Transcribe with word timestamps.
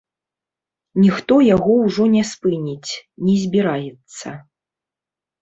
Ніхто 1.03 1.37
яго 1.55 1.71
ўжо 1.83 2.07
не 2.15 2.23
спыніць 2.31 2.91
не 3.27 3.37
збіраецца. 3.45 4.27